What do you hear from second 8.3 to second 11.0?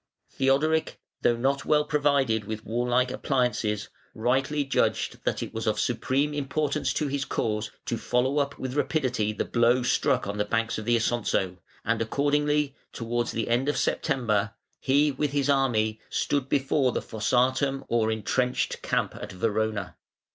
up with rapidity the blow struck on the banks of the